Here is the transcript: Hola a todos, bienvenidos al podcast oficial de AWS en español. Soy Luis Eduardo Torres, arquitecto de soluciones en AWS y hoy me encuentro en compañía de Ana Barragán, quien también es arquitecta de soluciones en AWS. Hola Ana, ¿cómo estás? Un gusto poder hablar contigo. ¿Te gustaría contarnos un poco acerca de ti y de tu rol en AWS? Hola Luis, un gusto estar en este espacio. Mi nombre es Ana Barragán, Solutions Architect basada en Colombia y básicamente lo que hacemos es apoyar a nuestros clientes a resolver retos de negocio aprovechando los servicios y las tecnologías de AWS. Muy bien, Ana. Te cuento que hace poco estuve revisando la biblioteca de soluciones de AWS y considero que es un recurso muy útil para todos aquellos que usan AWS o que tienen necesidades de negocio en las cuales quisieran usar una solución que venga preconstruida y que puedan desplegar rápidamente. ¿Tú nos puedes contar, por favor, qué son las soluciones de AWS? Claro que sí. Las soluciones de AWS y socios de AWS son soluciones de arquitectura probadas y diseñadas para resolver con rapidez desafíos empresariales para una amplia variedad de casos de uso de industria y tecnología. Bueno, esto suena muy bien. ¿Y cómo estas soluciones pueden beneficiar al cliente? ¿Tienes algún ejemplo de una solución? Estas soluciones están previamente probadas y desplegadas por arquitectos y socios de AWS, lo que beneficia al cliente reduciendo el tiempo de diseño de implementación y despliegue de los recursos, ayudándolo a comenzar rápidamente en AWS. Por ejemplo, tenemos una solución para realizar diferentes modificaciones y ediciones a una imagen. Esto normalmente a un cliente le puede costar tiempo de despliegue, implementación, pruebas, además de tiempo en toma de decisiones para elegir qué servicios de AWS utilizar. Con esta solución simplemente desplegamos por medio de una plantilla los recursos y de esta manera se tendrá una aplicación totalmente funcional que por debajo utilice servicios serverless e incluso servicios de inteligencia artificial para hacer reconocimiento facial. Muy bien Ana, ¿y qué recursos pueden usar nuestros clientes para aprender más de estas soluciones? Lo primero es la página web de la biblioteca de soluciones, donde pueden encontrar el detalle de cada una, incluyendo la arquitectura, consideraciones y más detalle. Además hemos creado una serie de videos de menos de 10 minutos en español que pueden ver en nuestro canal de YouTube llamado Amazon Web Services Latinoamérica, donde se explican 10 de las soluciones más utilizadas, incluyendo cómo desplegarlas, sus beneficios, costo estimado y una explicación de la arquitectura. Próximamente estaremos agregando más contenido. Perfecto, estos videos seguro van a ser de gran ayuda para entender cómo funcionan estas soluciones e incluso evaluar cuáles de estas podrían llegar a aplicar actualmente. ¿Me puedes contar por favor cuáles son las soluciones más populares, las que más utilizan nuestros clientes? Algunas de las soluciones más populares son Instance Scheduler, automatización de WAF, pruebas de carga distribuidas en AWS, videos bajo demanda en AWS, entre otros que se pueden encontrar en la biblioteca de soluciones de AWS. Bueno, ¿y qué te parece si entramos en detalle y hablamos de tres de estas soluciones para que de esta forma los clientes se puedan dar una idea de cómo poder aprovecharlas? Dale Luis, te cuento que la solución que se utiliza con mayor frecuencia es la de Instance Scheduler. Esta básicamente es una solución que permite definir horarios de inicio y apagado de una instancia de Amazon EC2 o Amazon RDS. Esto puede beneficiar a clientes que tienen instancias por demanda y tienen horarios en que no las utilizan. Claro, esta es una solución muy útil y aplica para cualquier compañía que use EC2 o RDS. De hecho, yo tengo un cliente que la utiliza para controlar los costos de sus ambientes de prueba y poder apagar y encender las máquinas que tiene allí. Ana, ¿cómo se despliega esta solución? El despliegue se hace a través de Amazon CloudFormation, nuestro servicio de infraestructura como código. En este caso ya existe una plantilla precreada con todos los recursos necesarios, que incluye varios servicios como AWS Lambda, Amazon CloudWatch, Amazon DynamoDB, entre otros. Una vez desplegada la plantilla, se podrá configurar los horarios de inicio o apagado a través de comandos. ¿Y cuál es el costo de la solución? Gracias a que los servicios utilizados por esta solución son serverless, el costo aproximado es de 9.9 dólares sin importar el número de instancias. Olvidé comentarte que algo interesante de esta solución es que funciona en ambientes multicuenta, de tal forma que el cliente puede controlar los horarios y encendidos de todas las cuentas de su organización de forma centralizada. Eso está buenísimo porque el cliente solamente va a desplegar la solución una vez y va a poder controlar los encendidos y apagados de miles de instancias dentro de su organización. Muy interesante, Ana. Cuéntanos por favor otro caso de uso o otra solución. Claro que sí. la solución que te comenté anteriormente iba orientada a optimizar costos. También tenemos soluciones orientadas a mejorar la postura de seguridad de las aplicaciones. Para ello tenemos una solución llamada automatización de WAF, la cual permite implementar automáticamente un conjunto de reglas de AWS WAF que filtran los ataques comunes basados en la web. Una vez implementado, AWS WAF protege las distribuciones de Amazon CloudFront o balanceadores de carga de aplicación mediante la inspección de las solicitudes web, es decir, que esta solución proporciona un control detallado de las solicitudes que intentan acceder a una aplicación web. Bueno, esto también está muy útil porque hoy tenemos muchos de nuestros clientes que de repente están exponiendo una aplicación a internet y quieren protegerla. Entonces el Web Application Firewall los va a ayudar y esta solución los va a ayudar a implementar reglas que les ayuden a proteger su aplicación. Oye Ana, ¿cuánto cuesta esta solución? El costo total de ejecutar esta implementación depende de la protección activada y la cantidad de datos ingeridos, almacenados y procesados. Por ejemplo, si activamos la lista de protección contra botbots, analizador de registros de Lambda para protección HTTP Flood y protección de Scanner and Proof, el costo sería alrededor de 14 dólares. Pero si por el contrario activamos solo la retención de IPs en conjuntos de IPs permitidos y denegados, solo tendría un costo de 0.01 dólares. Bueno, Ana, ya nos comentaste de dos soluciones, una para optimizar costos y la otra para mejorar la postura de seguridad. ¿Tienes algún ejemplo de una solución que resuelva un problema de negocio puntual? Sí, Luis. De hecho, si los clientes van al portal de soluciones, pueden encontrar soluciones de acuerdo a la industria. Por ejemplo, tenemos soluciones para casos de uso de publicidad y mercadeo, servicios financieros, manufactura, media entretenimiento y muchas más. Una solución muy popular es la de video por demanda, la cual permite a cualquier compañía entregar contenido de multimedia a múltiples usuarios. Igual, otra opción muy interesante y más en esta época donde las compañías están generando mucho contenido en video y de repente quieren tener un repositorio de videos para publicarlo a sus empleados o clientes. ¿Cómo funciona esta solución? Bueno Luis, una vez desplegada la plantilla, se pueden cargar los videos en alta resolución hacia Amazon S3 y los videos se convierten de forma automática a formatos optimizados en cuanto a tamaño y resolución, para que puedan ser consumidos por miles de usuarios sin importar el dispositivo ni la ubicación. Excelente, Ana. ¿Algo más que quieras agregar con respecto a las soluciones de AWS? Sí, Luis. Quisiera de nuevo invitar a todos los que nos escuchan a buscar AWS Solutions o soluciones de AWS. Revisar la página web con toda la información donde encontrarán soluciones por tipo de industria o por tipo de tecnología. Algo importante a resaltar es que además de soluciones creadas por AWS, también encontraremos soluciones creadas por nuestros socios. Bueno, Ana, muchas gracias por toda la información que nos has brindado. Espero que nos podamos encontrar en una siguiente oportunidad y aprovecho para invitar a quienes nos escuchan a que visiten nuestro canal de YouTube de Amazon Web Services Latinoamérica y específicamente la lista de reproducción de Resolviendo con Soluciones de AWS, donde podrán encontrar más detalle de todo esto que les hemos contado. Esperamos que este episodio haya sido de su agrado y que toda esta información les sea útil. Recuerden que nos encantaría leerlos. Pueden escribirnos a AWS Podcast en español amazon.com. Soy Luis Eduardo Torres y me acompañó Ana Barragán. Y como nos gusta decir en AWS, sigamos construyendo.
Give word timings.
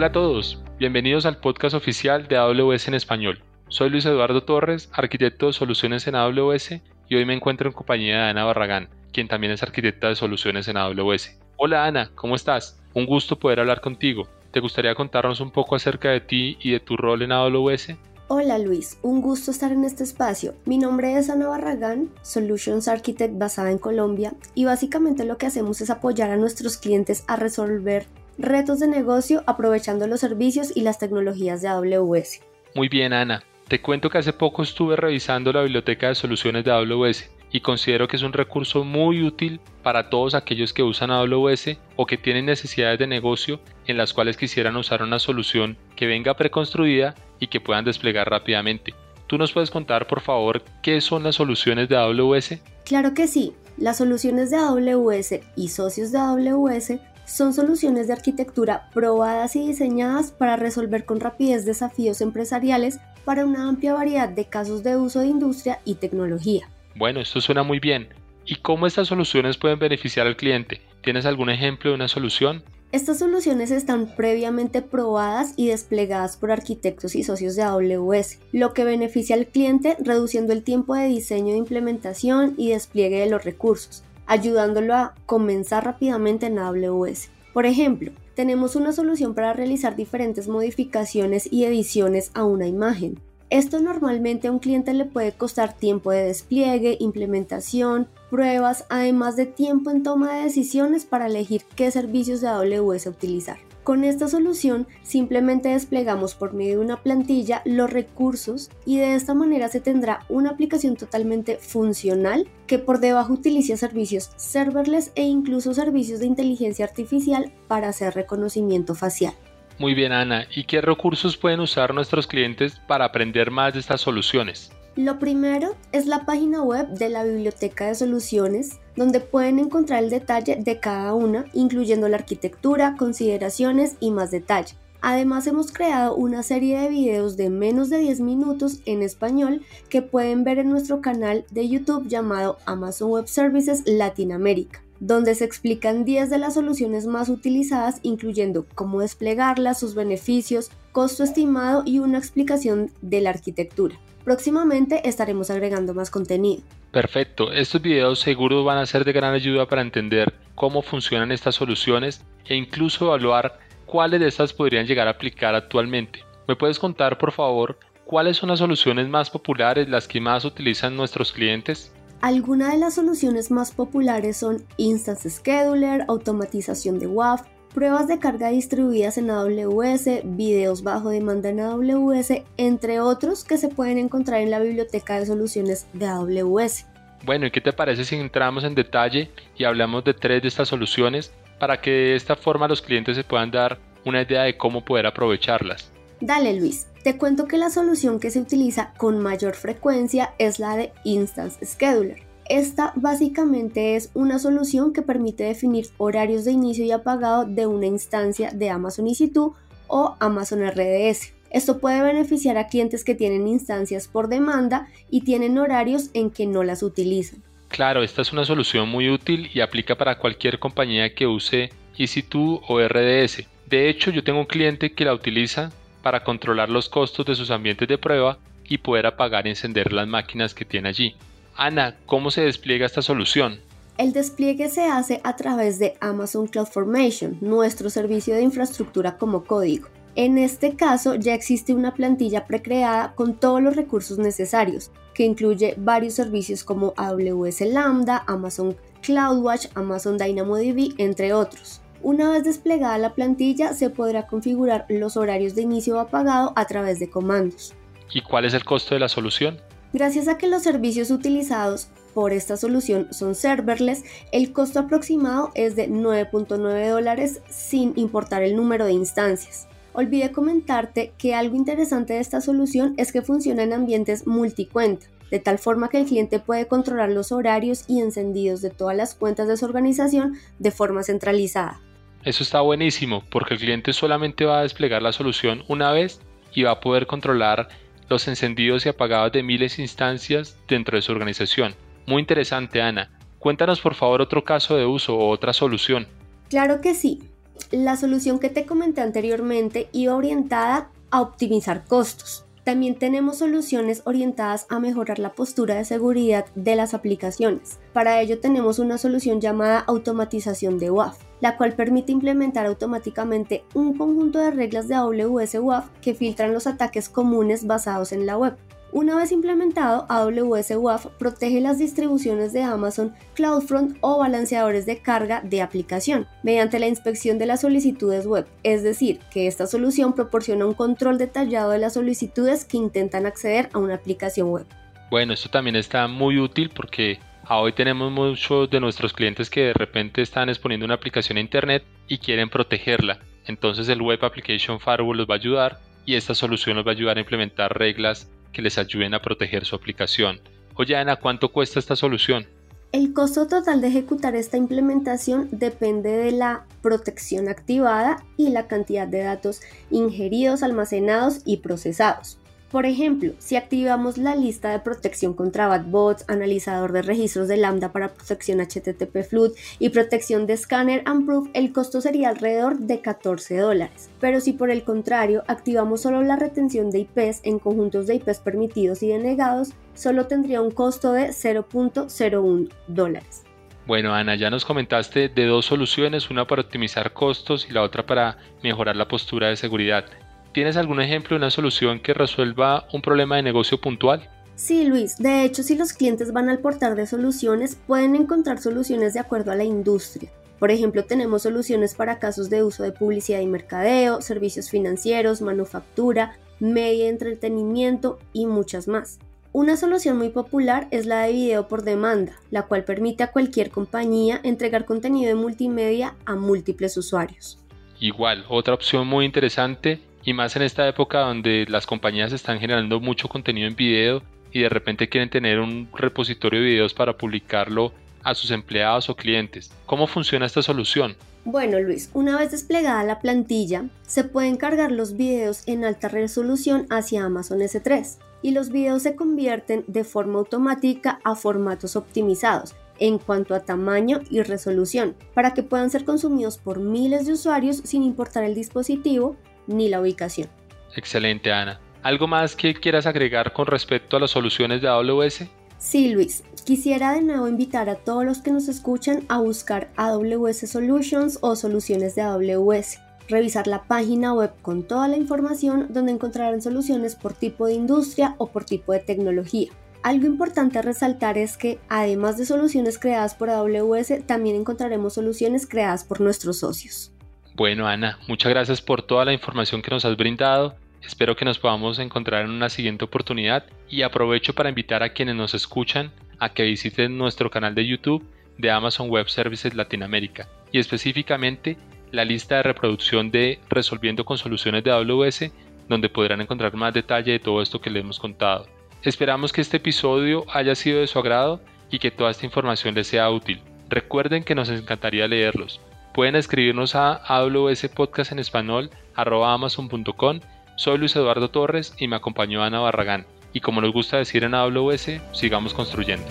Hola 0.00 0.06
a 0.06 0.12
todos, 0.12 0.58
bienvenidos 0.78 1.26
al 1.26 1.40
podcast 1.40 1.74
oficial 1.74 2.26
de 2.26 2.38
AWS 2.38 2.88
en 2.88 2.94
español. 2.94 3.42
Soy 3.68 3.90
Luis 3.90 4.06
Eduardo 4.06 4.42
Torres, 4.44 4.88
arquitecto 4.94 5.48
de 5.48 5.52
soluciones 5.52 6.06
en 6.06 6.14
AWS 6.14 6.80
y 7.10 7.16
hoy 7.16 7.26
me 7.26 7.34
encuentro 7.34 7.68
en 7.68 7.74
compañía 7.74 8.16
de 8.16 8.30
Ana 8.30 8.46
Barragán, 8.46 8.88
quien 9.12 9.28
también 9.28 9.52
es 9.52 9.62
arquitecta 9.62 10.08
de 10.08 10.14
soluciones 10.14 10.68
en 10.68 10.78
AWS. 10.78 11.38
Hola 11.58 11.84
Ana, 11.84 12.10
¿cómo 12.14 12.34
estás? 12.34 12.80
Un 12.94 13.04
gusto 13.04 13.38
poder 13.38 13.60
hablar 13.60 13.82
contigo. 13.82 14.26
¿Te 14.52 14.60
gustaría 14.60 14.94
contarnos 14.94 15.38
un 15.40 15.50
poco 15.50 15.76
acerca 15.76 16.08
de 16.08 16.22
ti 16.22 16.56
y 16.62 16.70
de 16.70 16.80
tu 16.80 16.96
rol 16.96 17.20
en 17.20 17.32
AWS? 17.32 17.88
Hola 18.28 18.58
Luis, 18.58 18.96
un 19.02 19.20
gusto 19.20 19.50
estar 19.50 19.70
en 19.70 19.84
este 19.84 20.04
espacio. 20.04 20.54
Mi 20.64 20.78
nombre 20.78 21.18
es 21.18 21.28
Ana 21.28 21.48
Barragán, 21.48 22.08
Solutions 22.22 22.88
Architect 22.88 23.36
basada 23.36 23.70
en 23.70 23.76
Colombia 23.76 24.32
y 24.54 24.64
básicamente 24.64 25.26
lo 25.26 25.36
que 25.36 25.44
hacemos 25.44 25.82
es 25.82 25.90
apoyar 25.90 26.30
a 26.30 26.38
nuestros 26.38 26.78
clientes 26.78 27.22
a 27.26 27.36
resolver 27.36 28.06
retos 28.38 28.80
de 28.80 28.88
negocio 28.88 29.42
aprovechando 29.46 30.06
los 30.06 30.20
servicios 30.20 30.72
y 30.74 30.82
las 30.82 30.98
tecnologías 30.98 31.62
de 31.62 31.68
AWS. 31.68 32.40
Muy 32.74 32.88
bien, 32.88 33.12
Ana. 33.12 33.42
Te 33.68 33.80
cuento 33.80 34.10
que 34.10 34.18
hace 34.18 34.32
poco 34.32 34.62
estuve 34.62 34.96
revisando 34.96 35.52
la 35.52 35.62
biblioteca 35.62 36.08
de 36.08 36.14
soluciones 36.16 36.64
de 36.64 36.72
AWS 36.72 37.30
y 37.52 37.60
considero 37.60 38.08
que 38.08 38.16
es 38.16 38.22
un 38.22 38.32
recurso 38.32 38.84
muy 38.84 39.22
útil 39.22 39.60
para 39.82 40.10
todos 40.10 40.34
aquellos 40.34 40.72
que 40.72 40.82
usan 40.82 41.10
AWS 41.10 41.78
o 41.96 42.06
que 42.06 42.16
tienen 42.16 42.46
necesidades 42.46 42.98
de 42.98 43.06
negocio 43.06 43.60
en 43.86 43.96
las 43.96 44.12
cuales 44.12 44.36
quisieran 44.36 44.76
usar 44.76 45.02
una 45.02 45.18
solución 45.18 45.76
que 45.96 46.06
venga 46.06 46.34
preconstruida 46.34 47.14
y 47.38 47.48
que 47.48 47.60
puedan 47.60 47.84
desplegar 47.84 48.28
rápidamente. 48.28 48.94
¿Tú 49.26 49.38
nos 49.38 49.52
puedes 49.52 49.70
contar, 49.70 50.08
por 50.08 50.20
favor, 50.20 50.62
qué 50.82 51.00
son 51.00 51.22
las 51.22 51.36
soluciones 51.36 51.88
de 51.88 51.96
AWS? 51.96 52.58
Claro 52.84 53.14
que 53.14 53.28
sí. 53.28 53.52
Las 53.76 53.98
soluciones 53.98 54.50
de 54.50 54.56
AWS 54.56 55.40
y 55.56 55.68
socios 55.68 56.10
de 56.10 56.18
AWS 56.18 56.94
son 57.30 57.54
soluciones 57.54 58.08
de 58.08 58.12
arquitectura 58.12 58.90
probadas 58.92 59.54
y 59.56 59.66
diseñadas 59.66 60.32
para 60.32 60.56
resolver 60.56 61.04
con 61.04 61.20
rapidez 61.20 61.64
desafíos 61.64 62.20
empresariales 62.20 62.98
para 63.24 63.46
una 63.46 63.68
amplia 63.68 63.94
variedad 63.94 64.28
de 64.28 64.46
casos 64.46 64.82
de 64.82 64.96
uso 64.96 65.20
de 65.20 65.28
industria 65.28 65.78
y 65.84 65.94
tecnología. 65.94 66.68
Bueno, 66.96 67.20
esto 67.20 67.40
suena 67.40 67.62
muy 67.62 67.78
bien. 67.78 68.08
¿Y 68.44 68.56
cómo 68.56 68.86
estas 68.86 69.08
soluciones 69.08 69.56
pueden 69.56 69.78
beneficiar 69.78 70.26
al 70.26 70.36
cliente? 70.36 70.80
¿Tienes 71.02 71.24
algún 71.24 71.50
ejemplo 71.50 71.90
de 71.90 71.94
una 71.94 72.08
solución? 72.08 72.64
Estas 72.92 73.20
soluciones 73.20 73.70
están 73.70 74.16
previamente 74.16 74.82
probadas 74.82 75.54
y 75.56 75.68
desplegadas 75.68 76.36
por 76.36 76.50
arquitectos 76.50 77.14
y 77.14 77.22
socios 77.22 77.54
de 77.54 77.62
AWS, 77.62 78.40
lo 78.50 78.74
que 78.74 78.82
beneficia 78.82 79.36
al 79.36 79.46
cliente 79.46 79.96
reduciendo 80.00 80.52
el 80.52 80.64
tiempo 80.64 80.96
de 80.96 81.06
diseño 81.06 81.52
de 81.52 81.58
implementación 81.58 82.54
y 82.56 82.70
despliegue 82.70 83.20
de 83.20 83.30
los 83.30 83.44
recursos, 83.44 84.02
ayudándolo 84.30 84.94
a 84.94 85.14
comenzar 85.26 85.84
rápidamente 85.84 86.46
en 86.46 86.60
AWS. 86.60 87.30
Por 87.52 87.66
ejemplo, 87.66 88.12
tenemos 88.36 88.76
una 88.76 88.92
solución 88.92 89.34
para 89.34 89.52
realizar 89.52 89.96
diferentes 89.96 90.46
modificaciones 90.46 91.52
y 91.52 91.64
ediciones 91.64 92.30
a 92.34 92.44
una 92.44 92.68
imagen. 92.68 93.18
Esto 93.50 93.80
normalmente 93.80 94.46
a 94.46 94.52
un 94.52 94.60
cliente 94.60 94.94
le 94.94 95.04
puede 95.04 95.32
costar 95.32 95.72
tiempo 95.72 96.12
de 96.12 96.22
despliegue, 96.22 96.96
implementación, 97.00 98.06
pruebas, 98.30 98.84
además 98.88 99.34
de 99.34 99.46
tiempo 99.46 99.90
en 99.90 100.04
toma 100.04 100.32
de 100.32 100.44
decisiones 100.44 101.04
para 101.04 101.26
elegir 101.26 101.62
qué 101.74 101.90
servicios 101.90 102.40
de 102.40 102.46
AWS 102.46 103.06
utilizar. 103.06 103.58
Con 103.84 104.04
esta 104.04 104.28
solución 104.28 104.86
simplemente 105.02 105.70
desplegamos 105.70 106.34
por 106.34 106.52
medio 106.52 106.78
de 106.78 106.84
una 106.84 107.02
plantilla 107.02 107.62
los 107.64 107.90
recursos 107.90 108.70
y 108.84 108.98
de 108.98 109.14
esta 109.14 109.32
manera 109.32 109.68
se 109.68 109.80
tendrá 109.80 110.20
una 110.28 110.50
aplicación 110.50 110.96
totalmente 110.96 111.56
funcional 111.56 112.46
que 112.66 112.78
por 112.78 113.00
debajo 113.00 113.32
utilice 113.32 113.78
servicios 113.78 114.30
serverless 114.36 115.12
e 115.14 115.22
incluso 115.22 115.72
servicios 115.72 116.20
de 116.20 116.26
inteligencia 116.26 116.84
artificial 116.84 117.52
para 117.68 117.88
hacer 117.88 118.14
reconocimiento 118.14 118.94
facial. 118.94 119.32
Muy 119.78 119.94
bien 119.94 120.12
Ana, 120.12 120.46
¿y 120.54 120.64
qué 120.64 120.82
recursos 120.82 121.38
pueden 121.38 121.60
usar 121.60 121.94
nuestros 121.94 122.26
clientes 122.26 122.78
para 122.86 123.06
aprender 123.06 123.50
más 123.50 123.72
de 123.72 123.80
estas 123.80 124.02
soluciones? 124.02 124.70
Lo 124.96 125.18
primero 125.18 125.76
es 125.92 126.04
la 126.04 126.26
página 126.26 126.62
web 126.62 126.88
de 126.88 127.08
la 127.08 127.24
biblioteca 127.24 127.86
de 127.86 127.94
soluciones, 127.94 128.80
donde 129.00 129.20
pueden 129.20 129.58
encontrar 129.58 130.04
el 130.04 130.10
detalle 130.10 130.56
de 130.56 130.78
cada 130.78 131.14
una, 131.14 131.46
incluyendo 131.54 132.06
la 132.10 132.18
arquitectura, 132.18 132.96
consideraciones 132.98 133.96
y 133.98 134.10
más 134.10 134.30
detalle. 134.30 134.74
Además 135.00 135.46
hemos 135.46 135.72
creado 135.72 136.14
una 136.14 136.42
serie 136.42 136.78
de 136.78 136.90
videos 136.90 137.38
de 137.38 137.48
menos 137.48 137.88
de 137.88 137.96
10 137.96 138.20
minutos 138.20 138.82
en 138.84 139.00
español 139.00 139.62
que 139.88 140.02
pueden 140.02 140.44
ver 140.44 140.58
en 140.58 140.68
nuestro 140.68 141.00
canal 141.00 141.46
de 141.50 141.66
YouTube 141.66 142.08
llamado 142.08 142.58
Amazon 142.66 143.12
Web 143.12 143.26
Services 143.26 143.84
Latinoamérica, 143.86 144.84
donde 145.00 145.34
se 145.34 145.46
explican 145.46 146.04
10 146.04 146.28
de 146.28 146.36
las 146.36 146.52
soluciones 146.52 147.06
más 147.06 147.30
utilizadas, 147.30 148.00
incluyendo 148.02 148.66
cómo 148.74 149.00
desplegarlas, 149.00 149.80
sus 149.80 149.94
beneficios, 149.94 150.70
costo 150.92 151.24
estimado 151.24 151.84
y 151.86 152.00
una 152.00 152.18
explicación 152.18 152.90
de 153.00 153.22
la 153.22 153.30
arquitectura. 153.30 153.98
Próximamente 154.24 155.08
estaremos 155.08 155.48
agregando 155.48 155.94
más 155.94 156.10
contenido. 156.10 156.62
Perfecto, 156.92 157.52
estos 157.52 157.80
videos 157.80 158.18
seguro 158.18 158.64
van 158.64 158.78
a 158.78 158.86
ser 158.86 159.04
de 159.04 159.12
gran 159.12 159.32
ayuda 159.32 159.66
para 159.66 159.80
entender 159.80 160.34
cómo 160.56 160.82
funcionan 160.82 161.30
estas 161.30 161.54
soluciones 161.54 162.24
e 162.46 162.56
incluso 162.56 163.04
evaluar 163.04 163.60
cuáles 163.86 164.18
de 164.18 164.26
estas 164.26 164.52
podrían 164.52 164.86
llegar 164.86 165.06
a 165.06 165.12
aplicar 165.12 165.54
actualmente. 165.54 166.24
¿Me 166.48 166.56
puedes 166.56 166.80
contar 166.80 167.16
por 167.16 167.30
favor 167.30 167.78
cuáles 168.04 168.38
son 168.38 168.48
las 168.48 168.58
soluciones 168.58 169.08
más 169.08 169.30
populares, 169.30 169.88
las 169.88 170.08
que 170.08 170.20
más 170.20 170.44
utilizan 170.44 170.96
nuestros 170.96 171.32
clientes? 171.32 171.92
Algunas 172.22 172.72
de 172.72 172.78
las 172.78 172.94
soluciones 172.94 173.52
más 173.52 173.70
populares 173.70 174.38
son 174.38 174.64
Instance 174.76 175.30
Scheduler, 175.30 176.04
automatización 176.08 176.98
de 176.98 177.06
WAF, 177.06 177.42
pruebas 177.74 178.08
de 178.08 178.18
carga 178.18 178.48
distribuidas 178.48 179.18
en 179.18 179.30
AWS, 179.30 180.22
videos 180.24 180.82
bajo 180.82 181.10
demanda 181.10 181.48
en 181.48 181.60
AWS, 181.60 182.42
entre 182.56 183.00
otros 183.00 183.44
que 183.44 183.58
se 183.58 183.68
pueden 183.68 183.98
encontrar 183.98 184.40
en 184.40 184.50
la 184.50 184.58
biblioteca 184.58 185.18
de 185.18 185.26
soluciones 185.26 185.86
de 185.92 186.06
AWS. 186.06 186.86
Bueno, 187.24 187.46
¿y 187.46 187.50
qué 187.50 187.60
te 187.60 187.72
parece 187.72 188.04
si 188.04 188.16
entramos 188.16 188.64
en 188.64 188.74
detalle 188.74 189.30
y 189.56 189.64
hablamos 189.64 190.04
de 190.04 190.14
tres 190.14 190.42
de 190.42 190.48
estas 190.48 190.68
soluciones 190.68 191.32
para 191.58 191.80
que 191.80 191.90
de 191.90 192.16
esta 192.16 192.36
forma 192.36 192.68
los 192.68 192.82
clientes 192.82 193.16
se 193.16 193.24
puedan 193.24 193.50
dar 193.50 193.78
una 194.04 194.22
idea 194.22 194.42
de 194.42 194.56
cómo 194.56 194.84
poder 194.84 195.06
aprovecharlas? 195.06 195.92
Dale 196.20 196.58
Luis, 196.58 196.86
te 197.02 197.16
cuento 197.16 197.46
que 197.46 197.58
la 197.58 197.70
solución 197.70 198.20
que 198.20 198.30
se 198.30 198.40
utiliza 198.40 198.92
con 198.96 199.18
mayor 199.20 199.54
frecuencia 199.54 200.34
es 200.38 200.58
la 200.58 200.76
de 200.76 200.92
Instance 201.04 201.64
Scheduler. 201.64 202.29
Esta 202.50 202.92
básicamente 202.96 203.94
es 203.94 204.10
una 204.12 204.40
solución 204.40 204.92
que 204.92 205.02
permite 205.02 205.44
definir 205.44 205.86
horarios 205.98 206.44
de 206.44 206.50
inicio 206.50 206.84
y 206.84 206.90
apagado 206.90 207.44
de 207.44 207.68
una 207.68 207.86
instancia 207.86 208.50
de 208.50 208.70
Amazon 208.70 209.06
EC2 209.06 209.54
o 209.86 210.16
Amazon 210.18 210.68
RDS. 210.68 211.32
Esto 211.52 211.78
puede 211.78 212.02
beneficiar 212.02 212.58
a 212.58 212.66
clientes 212.66 213.04
que 213.04 213.14
tienen 213.14 213.46
instancias 213.46 214.08
por 214.08 214.26
demanda 214.26 214.88
y 215.12 215.20
tienen 215.20 215.58
horarios 215.58 216.10
en 216.12 216.32
que 216.32 216.46
no 216.46 216.64
las 216.64 216.82
utilizan. 216.82 217.40
Claro, 217.68 218.02
esta 218.02 218.20
es 218.20 218.32
una 218.32 218.44
solución 218.44 218.88
muy 218.88 219.08
útil 219.10 219.48
y 219.54 219.60
aplica 219.60 219.94
para 219.94 220.18
cualquier 220.18 220.58
compañía 220.58 221.14
que 221.14 221.28
use 221.28 221.70
EC2 221.96 222.62
o 222.66 222.80
RDS. 222.80 223.46
De 223.68 223.88
hecho, 223.88 224.10
yo 224.10 224.24
tengo 224.24 224.40
un 224.40 224.46
cliente 224.46 224.92
que 224.92 225.04
la 225.04 225.14
utiliza 225.14 225.70
para 226.02 226.24
controlar 226.24 226.68
los 226.68 226.88
costos 226.88 227.24
de 227.26 227.36
sus 227.36 227.52
ambientes 227.52 227.86
de 227.86 227.96
prueba 227.96 228.38
y 228.64 228.78
poder 228.78 229.06
apagar 229.06 229.46
y 229.46 229.50
encender 229.50 229.92
las 229.92 230.08
máquinas 230.08 230.52
que 230.52 230.64
tiene 230.64 230.88
allí. 230.88 231.14
Ana, 231.56 231.96
¿cómo 232.06 232.30
se 232.30 232.42
despliega 232.42 232.86
esta 232.86 233.02
solución? 233.02 233.60
El 233.98 234.12
despliegue 234.12 234.70
se 234.70 234.84
hace 234.84 235.20
a 235.24 235.36
través 235.36 235.78
de 235.78 235.98
Amazon 236.00 236.46
CloudFormation, 236.46 237.36
nuestro 237.40 237.90
servicio 237.90 238.34
de 238.34 238.42
infraestructura 238.42 239.18
como 239.18 239.44
código. 239.44 239.88
En 240.16 240.38
este 240.38 240.74
caso 240.74 241.14
ya 241.14 241.34
existe 241.34 241.74
una 241.74 241.94
plantilla 241.94 242.46
precreada 242.46 243.14
con 243.14 243.34
todos 243.34 243.62
los 243.62 243.76
recursos 243.76 244.18
necesarios, 244.18 244.90
que 245.14 245.24
incluye 245.24 245.74
varios 245.76 246.14
servicios 246.14 246.64
como 246.64 246.94
AWS 246.96 247.60
Lambda, 247.60 248.24
Amazon 248.26 248.76
CloudWatch, 249.02 249.66
Amazon 249.74 250.16
DynamoDB, 250.16 250.94
entre 250.98 251.32
otros. 251.32 251.80
Una 252.02 252.30
vez 252.30 252.44
desplegada 252.44 252.96
la 252.96 253.14
plantilla, 253.14 253.74
se 253.74 253.90
podrá 253.90 254.26
configurar 254.26 254.86
los 254.88 255.18
horarios 255.18 255.54
de 255.54 255.62
inicio 255.62 255.96
o 255.96 256.00
apagado 256.00 256.54
a 256.56 256.64
través 256.64 256.98
de 256.98 257.10
comandos. 257.10 257.74
¿Y 258.12 258.22
cuál 258.22 258.46
es 258.46 258.54
el 258.54 258.64
costo 258.64 258.94
de 258.94 259.00
la 259.00 259.08
solución? 259.08 259.60
Gracias 259.92 260.28
a 260.28 260.38
que 260.38 260.46
los 260.46 260.62
servicios 260.62 261.10
utilizados 261.10 261.88
por 262.14 262.32
esta 262.32 262.56
solución 262.56 263.08
son 263.12 263.34
serverless, 263.34 264.04
el 264.32 264.52
costo 264.52 264.78
aproximado 264.78 265.50
es 265.54 265.76
de 265.76 265.88
9.9 265.88 266.90
dólares 266.90 267.40
sin 267.48 267.92
importar 267.96 268.42
el 268.42 268.56
número 268.56 268.84
de 268.84 268.92
instancias. 268.92 269.68
Olvidé 269.92 270.30
comentarte 270.30 271.12
que 271.18 271.34
algo 271.34 271.56
interesante 271.56 272.12
de 272.12 272.20
esta 272.20 272.40
solución 272.40 272.94
es 272.96 273.12
que 273.12 273.22
funciona 273.22 273.64
en 273.64 273.72
ambientes 273.72 274.26
multicuenta, 274.26 275.06
de 275.30 275.40
tal 275.40 275.58
forma 275.58 275.88
que 275.88 275.98
el 275.98 276.06
cliente 276.06 276.38
puede 276.38 276.68
controlar 276.68 277.10
los 277.10 277.32
horarios 277.32 277.84
y 277.88 278.00
encendidos 278.00 278.62
de 278.62 278.70
todas 278.70 278.96
las 278.96 279.14
cuentas 279.14 279.48
de 279.48 279.56
su 279.56 279.64
organización 279.64 280.36
de 280.58 280.70
forma 280.70 281.02
centralizada. 281.02 281.80
Eso 282.24 282.44
está 282.44 282.60
buenísimo 282.60 283.24
porque 283.30 283.54
el 283.54 283.60
cliente 283.60 283.92
solamente 283.92 284.44
va 284.44 284.60
a 284.60 284.62
desplegar 284.62 285.02
la 285.02 285.12
solución 285.12 285.64
una 285.68 285.90
vez 285.90 286.20
y 286.52 286.64
va 286.64 286.72
a 286.72 286.80
poder 286.80 287.06
controlar 287.06 287.68
los 288.10 288.28
encendidos 288.28 288.84
y 288.84 288.88
apagados 288.90 289.32
de 289.32 289.42
miles 289.42 289.76
de 289.76 289.84
instancias 289.84 290.58
dentro 290.68 290.96
de 290.96 291.02
su 291.02 291.12
organización. 291.12 291.74
Muy 292.06 292.20
interesante, 292.20 292.82
Ana. 292.82 293.08
Cuéntanos 293.38 293.80
por 293.80 293.94
favor 293.94 294.20
otro 294.20 294.44
caso 294.44 294.76
de 294.76 294.84
uso 294.84 295.16
o 295.16 295.30
otra 295.30 295.54
solución. 295.54 296.06
Claro 296.50 296.80
que 296.82 296.94
sí. 296.94 297.22
la 297.70 297.96
solución 297.96 298.40
que 298.40 298.50
te 298.50 298.66
comenté 298.66 299.00
anteriormente 299.00 299.88
iba 299.92 300.16
orientada 300.16 300.90
a 301.10 301.20
optimizar 301.20 301.84
costos. 301.84 302.44
También 302.70 302.94
tenemos 302.94 303.38
soluciones 303.38 304.02
orientadas 304.04 304.66
a 304.68 304.78
mejorar 304.78 305.18
la 305.18 305.32
postura 305.32 305.74
de 305.74 305.84
seguridad 305.84 306.46
de 306.54 306.76
las 306.76 306.94
aplicaciones. 306.94 307.80
Para 307.92 308.20
ello 308.20 308.38
tenemos 308.38 308.78
una 308.78 308.96
solución 308.96 309.40
llamada 309.40 309.80
automatización 309.80 310.78
de 310.78 310.88
WAF, 310.88 311.18
la 311.40 311.56
cual 311.56 311.72
permite 311.72 312.12
implementar 312.12 312.66
automáticamente 312.66 313.64
un 313.74 313.98
conjunto 313.98 314.38
de 314.38 314.52
reglas 314.52 314.86
de 314.86 314.94
AWS 314.94 315.56
WAF 315.56 315.90
que 316.00 316.14
filtran 316.14 316.52
los 316.52 316.68
ataques 316.68 317.08
comunes 317.08 317.66
basados 317.66 318.12
en 318.12 318.24
la 318.24 318.38
web. 318.38 318.56
Una 318.92 319.14
vez 319.14 319.30
implementado, 319.30 320.04
AWS 320.08 320.72
WAF 320.76 321.06
protege 321.16 321.60
las 321.60 321.78
distribuciones 321.78 322.52
de 322.52 322.64
Amazon 322.64 323.14
CloudFront 323.34 323.98
o 324.00 324.18
balanceadores 324.18 324.84
de 324.84 325.00
carga 325.00 325.42
de 325.42 325.62
aplicación 325.62 326.26
mediante 326.42 326.80
la 326.80 326.88
inspección 326.88 327.38
de 327.38 327.46
las 327.46 327.60
solicitudes 327.60 328.26
web, 328.26 328.48
es 328.64 328.82
decir, 328.82 329.20
que 329.30 329.46
esta 329.46 329.68
solución 329.68 330.12
proporciona 330.12 330.66
un 330.66 330.74
control 330.74 331.18
detallado 331.18 331.70
de 331.70 331.78
las 331.78 331.94
solicitudes 331.94 332.64
que 332.64 332.78
intentan 332.78 333.26
acceder 333.26 333.68
a 333.74 333.78
una 333.78 333.94
aplicación 333.94 334.50
web. 334.50 334.66
Bueno, 335.08 335.34
esto 335.34 335.48
también 335.50 335.76
está 335.76 336.08
muy 336.08 336.40
útil 336.40 336.70
porque 336.74 337.20
hoy 337.48 337.72
tenemos 337.72 338.10
muchos 338.10 338.68
de 338.70 338.80
nuestros 338.80 339.12
clientes 339.12 339.48
que 339.50 339.66
de 339.66 339.72
repente 339.72 340.20
están 340.20 340.48
exponiendo 340.48 340.84
una 340.84 340.96
aplicación 340.96 341.38
a 341.38 341.42
internet 341.42 341.84
y 342.08 342.18
quieren 342.18 342.50
protegerla. 342.50 343.20
Entonces 343.46 343.88
el 343.88 344.02
Web 344.02 344.24
Application 344.24 344.80
Firewall 344.80 345.18
los 345.18 345.30
va 345.30 345.34
a 345.34 345.38
ayudar 345.38 345.78
y 346.04 346.16
esta 346.16 346.34
solución 346.34 346.76
los 346.76 346.84
va 346.84 346.90
a 346.90 346.94
ayudar 346.94 347.18
a 347.18 347.20
implementar 347.20 347.78
reglas 347.78 348.28
que 348.52 348.62
les 348.62 348.78
ayuden 348.78 349.14
a 349.14 349.22
proteger 349.22 349.64
su 349.64 349.76
aplicación. 349.76 350.40
Oye 350.74 350.96
Ana, 350.96 351.16
¿cuánto 351.16 351.50
cuesta 351.52 351.78
esta 351.78 351.96
solución? 351.96 352.46
El 352.92 353.12
costo 353.12 353.46
total 353.46 353.80
de 353.80 353.88
ejecutar 353.88 354.34
esta 354.34 354.56
implementación 354.56 355.48
depende 355.52 356.10
de 356.10 356.32
la 356.32 356.66
protección 356.82 357.48
activada 357.48 358.24
y 358.36 358.48
la 358.48 358.66
cantidad 358.66 359.06
de 359.06 359.22
datos 359.22 359.60
ingeridos, 359.92 360.64
almacenados 360.64 361.42
y 361.44 361.58
procesados. 361.58 362.38
Por 362.70 362.86
ejemplo, 362.86 363.32
si 363.38 363.56
activamos 363.56 364.16
la 364.16 364.36
lista 364.36 364.70
de 364.70 364.78
protección 364.78 365.34
contra 365.34 365.66
botbots, 365.66 366.24
analizador 366.28 366.92
de 366.92 367.02
registros 367.02 367.48
de 367.48 367.56
Lambda 367.56 367.90
para 367.90 368.14
protección 368.14 368.60
HTTP 368.60 369.24
Flood 369.28 369.54
y 369.80 369.88
protección 369.88 370.46
de 370.46 370.56
Scanner 370.56 371.02
and 371.04 371.26
Proof, 371.26 371.48
el 371.52 371.72
costo 371.72 372.00
sería 372.00 372.28
alrededor 372.28 372.78
de 372.78 373.00
14 373.00 373.56
dólares. 373.56 374.08
Pero 374.20 374.40
si 374.40 374.52
por 374.52 374.70
el 374.70 374.84
contrario 374.84 375.42
activamos 375.48 376.02
solo 376.02 376.22
la 376.22 376.36
retención 376.36 376.90
de 376.90 377.00
IPs 377.00 377.40
en 377.42 377.58
conjuntos 377.58 378.06
de 378.06 378.14
IPs 378.14 378.38
permitidos 378.38 379.02
y 379.02 379.08
denegados, 379.08 379.70
solo 379.94 380.28
tendría 380.28 380.62
un 380.62 380.70
costo 380.70 381.12
de 381.12 381.30
0.01 381.30 382.70
dólares. 382.86 383.42
Bueno, 383.88 384.14
Ana, 384.14 384.36
ya 384.36 384.48
nos 384.48 384.64
comentaste 384.64 385.28
de 385.28 385.46
dos 385.46 385.66
soluciones, 385.66 386.30
una 386.30 386.46
para 386.46 386.62
optimizar 386.62 387.12
costos 387.14 387.66
y 387.68 387.72
la 387.72 387.82
otra 387.82 388.06
para 388.06 388.38
mejorar 388.62 388.94
la 388.94 389.08
postura 389.08 389.48
de 389.48 389.56
seguridad. 389.56 390.04
¿Tienes 390.52 390.76
algún 390.76 391.00
ejemplo 391.00 391.30
de 391.30 391.38
una 391.38 391.50
solución 391.50 392.00
que 392.00 392.12
resuelva 392.12 392.86
un 392.92 393.02
problema 393.02 393.36
de 393.36 393.42
negocio 393.42 393.80
puntual? 393.80 394.28
Sí, 394.56 394.84
Luis. 394.84 395.16
De 395.16 395.44
hecho, 395.44 395.62
si 395.62 395.76
los 395.76 395.92
clientes 395.92 396.32
van 396.32 396.48
al 396.48 396.58
portal 396.58 396.96
de 396.96 397.06
soluciones, 397.06 397.76
pueden 397.86 398.16
encontrar 398.16 398.58
soluciones 398.58 399.14
de 399.14 399.20
acuerdo 399.20 399.52
a 399.52 399.54
la 399.54 399.62
industria. 399.62 400.30
Por 400.58 400.72
ejemplo, 400.72 401.04
tenemos 401.04 401.42
soluciones 401.42 401.94
para 401.94 402.18
casos 402.18 402.50
de 402.50 402.64
uso 402.64 402.82
de 402.82 402.90
publicidad 402.90 403.40
y 403.40 403.46
mercadeo, 403.46 404.20
servicios 404.20 404.68
financieros, 404.70 405.40
manufactura, 405.40 406.36
media 406.58 407.08
entretenimiento 407.08 408.18
y 408.32 408.46
muchas 408.46 408.88
más. 408.88 409.20
Una 409.52 409.76
solución 409.76 410.18
muy 410.18 410.30
popular 410.30 410.88
es 410.90 411.06
la 411.06 411.22
de 411.22 411.32
video 411.32 411.68
por 411.68 411.82
demanda, 411.82 412.32
la 412.50 412.62
cual 412.62 412.84
permite 412.84 413.22
a 413.22 413.30
cualquier 413.30 413.70
compañía 413.70 414.40
entregar 414.42 414.84
contenido 414.84 415.28
de 415.28 415.36
multimedia 415.36 416.16
a 416.26 416.34
múltiples 416.34 416.96
usuarios. 416.96 417.58
Igual, 418.00 418.44
otra 418.48 418.74
opción 418.74 419.06
muy 419.06 419.24
interesante 419.24 420.09
y 420.24 420.32
más 420.32 420.56
en 420.56 420.62
esta 420.62 420.86
época 420.88 421.20
donde 421.20 421.66
las 421.68 421.86
compañías 421.86 422.32
están 422.32 422.60
generando 422.60 423.00
mucho 423.00 423.28
contenido 423.28 423.68
en 423.68 423.76
video 423.76 424.22
y 424.52 424.60
de 424.60 424.68
repente 424.68 425.08
quieren 425.08 425.30
tener 425.30 425.60
un 425.60 425.88
repositorio 425.94 426.60
de 426.60 426.66
videos 426.66 426.94
para 426.94 427.16
publicarlo 427.16 427.92
a 428.22 428.34
sus 428.34 428.50
empleados 428.50 429.08
o 429.08 429.16
clientes. 429.16 429.72
¿Cómo 429.86 430.06
funciona 430.06 430.46
esta 430.46 430.62
solución? 430.62 431.16
Bueno 431.44 431.80
Luis, 431.80 432.10
una 432.12 432.36
vez 432.36 432.50
desplegada 432.50 433.02
la 433.02 433.18
plantilla, 433.18 433.84
se 434.06 434.24
pueden 434.24 434.56
cargar 434.56 434.92
los 434.92 435.16
videos 435.16 435.66
en 435.66 435.84
alta 435.84 436.08
resolución 436.08 436.86
hacia 436.90 437.24
Amazon 437.24 437.60
S3 437.60 438.18
y 438.42 438.50
los 438.50 438.70
videos 438.70 439.02
se 439.02 439.16
convierten 439.16 439.84
de 439.86 440.04
forma 440.04 440.38
automática 440.38 441.18
a 441.24 441.34
formatos 441.34 441.96
optimizados 441.96 442.74
en 442.98 443.18
cuanto 443.18 443.54
a 443.54 443.60
tamaño 443.60 444.20
y 444.28 444.42
resolución, 444.42 445.16
para 445.32 445.54
que 445.54 445.62
puedan 445.62 445.88
ser 445.88 446.04
consumidos 446.04 446.58
por 446.58 446.80
miles 446.80 447.26
de 447.26 447.32
usuarios 447.32 447.78
sin 447.84 448.02
importar 448.02 448.44
el 448.44 448.54
dispositivo 448.54 449.36
ni 449.70 449.88
la 449.88 450.00
ubicación. 450.00 450.48
Excelente, 450.96 451.52
Ana. 451.52 451.80
¿Algo 452.02 452.26
más 452.26 452.56
que 452.56 452.74
quieras 452.74 453.06
agregar 453.06 453.52
con 453.52 453.66
respecto 453.66 454.16
a 454.16 454.20
las 454.20 454.30
soluciones 454.30 454.80
de 454.80 454.88
AWS? 454.88 455.44
Sí, 455.78 456.10
Luis. 456.10 456.42
Quisiera 456.64 457.12
de 457.12 457.22
nuevo 457.22 457.48
invitar 457.48 457.88
a 457.88 457.96
todos 457.96 458.24
los 458.24 458.42
que 458.42 458.50
nos 458.50 458.68
escuchan 458.68 459.24
a 459.28 459.40
buscar 459.40 459.90
AWS 459.96 460.70
Solutions 460.70 461.38
o 461.40 461.56
soluciones 461.56 462.14
de 462.14 462.22
AWS. 462.22 462.98
Revisar 463.28 463.66
la 463.66 463.84
página 463.84 464.34
web 464.34 464.52
con 464.60 464.82
toda 464.82 465.08
la 465.08 465.16
información 465.16 465.86
donde 465.90 466.12
encontrarán 466.12 466.60
soluciones 466.60 467.16
por 467.16 467.32
tipo 467.32 467.66
de 467.66 467.74
industria 467.74 468.34
o 468.38 468.48
por 468.48 468.64
tipo 468.64 468.92
de 468.92 469.00
tecnología. 469.00 469.70
Algo 470.02 470.26
importante 470.26 470.78
a 470.78 470.82
resaltar 470.82 471.36
es 471.36 471.56
que 471.56 471.78
además 471.88 472.38
de 472.38 472.46
soluciones 472.46 472.98
creadas 472.98 473.34
por 473.34 473.50
AWS, 473.50 474.26
también 474.26 474.56
encontraremos 474.56 475.14
soluciones 475.14 475.66
creadas 475.66 476.04
por 476.04 476.20
nuestros 476.20 476.58
socios. 476.58 477.12
Bueno, 477.60 477.86
Ana, 477.86 478.18
muchas 478.26 478.48
gracias 478.48 478.80
por 478.80 479.02
toda 479.02 479.26
la 479.26 479.34
información 479.34 479.82
que 479.82 479.90
nos 479.90 480.06
has 480.06 480.16
brindado. 480.16 480.76
Espero 481.02 481.36
que 481.36 481.44
nos 481.44 481.58
podamos 481.58 481.98
encontrar 481.98 482.46
en 482.46 482.52
una 482.52 482.70
siguiente 482.70 483.04
oportunidad 483.04 483.66
y 483.86 484.00
aprovecho 484.00 484.54
para 484.54 484.70
invitar 484.70 485.02
a 485.02 485.10
quienes 485.10 485.34
nos 485.34 485.52
escuchan 485.52 486.10
a 486.38 486.54
que 486.54 486.62
visiten 486.62 487.18
nuestro 487.18 487.50
canal 487.50 487.74
de 487.74 487.86
YouTube 487.86 488.26
de 488.56 488.70
Amazon 488.70 489.10
Web 489.10 489.28
Services 489.28 489.74
Latinoamérica 489.74 490.48
y 490.72 490.78
específicamente 490.78 491.76
la 492.12 492.24
lista 492.24 492.56
de 492.56 492.62
reproducción 492.62 493.30
de 493.30 493.58
Resolviendo 493.68 494.24
con 494.24 494.38
Soluciones 494.38 494.82
de 494.82 494.92
AWS, 494.92 495.52
donde 495.86 496.08
podrán 496.08 496.40
encontrar 496.40 496.74
más 496.76 496.94
detalle 496.94 497.32
de 497.32 497.40
todo 497.40 497.60
esto 497.60 497.78
que 497.78 497.90
les 497.90 498.02
hemos 498.02 498.18
contado. 498.18 498.68
Esperamos 499.02 499.52
que 499.52 499.60
este 499.60 499.76
episodio 499.76 500.46
haya 500.50 500.74
sido 500.74 501.00
de 501.00 501.06
su 501.06 501.18
agrado 501.18 501.60
y 501.90 501.98
que 501.98 502.10
toda 502.10 502.30
esta 502.30 502.46
información 502.46 502.94
les 502.94 503.08
sea 503.08 503.28
útil. 503.28 503.60
Recuerden 503.90 504.44
que 504.44 504.54
nos 504.54 504.70
encantaría 504.70 505.28
leerlos. 505.28 505.78
Pueden 506.12 506.36
escribirnos 506.36 506.94
a 506.94 507.14
AWS 507.14 507.88
Podcast 507.94 508.32
en 508.32 508.38
español 508.38 508.90
amazon.com. 509.14 510.40
Soy 510.76 510.98
Luis 510.98 511.14
Eduardo 511.14 511.50
Torres 511.50 511.94
y 511.98 512.08
me 512.08 512.16
acompañó 512.16 512.62
Ana 512.62 512.80
Barragán. 512.80 513.26
Y 513.52 513.60
como 513.60 513.80
nos 513.80 513.92
gusta 513.92 514.16
decir 514.16 514.44
en 514.44 514.54
AWS, 514.54 515.20
sigamos 515.32 515.74
construyendo. 515.74 516.24